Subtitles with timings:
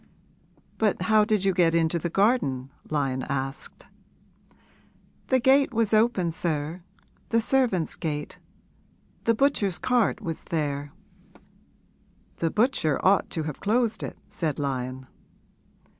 [0.79, 3.85] 'But how did you get into the garden?' Lyon asked.
[5.27, 6.81] 'The gate was open, sir
[7.29, 8.39] the servants' gate.
[9.25, 10.91] The butcher's cart was there.'
[12.37, 15.05] 'The butcher ought to have closed it,' said Lyon.